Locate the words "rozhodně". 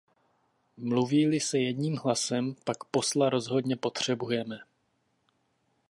3.29-3.75